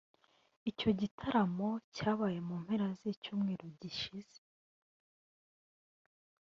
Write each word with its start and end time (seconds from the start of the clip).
Icyo 0.69 0.89
gitaramo 0.99 1.69
cyabaye 1.95 2.39
mu 2.47 2.55
mpera 2.63 2.87
z’icyumweru 2.99 3.65
gishize 3.81 4.37